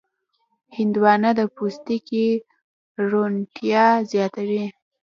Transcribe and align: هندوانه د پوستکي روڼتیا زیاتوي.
هندوانه 0.77 1.29
د 1.39 1.41
پوستکي 1.55 2.27
روڼتیا 3.09 3.85
زیاتوي. 4.11 4.65